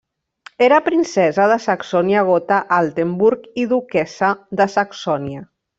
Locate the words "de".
1.51-1.57, 4.63-4.73